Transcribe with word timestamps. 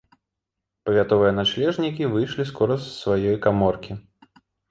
Павятовыя 0.87 1.33
начлежнікі 1.39 2.09
выйшлі 2.15 2.47
скора 2.53 2.79
з 2.85 2.89
сваёй 3.01 3.37
каморкі. 3.47 4.01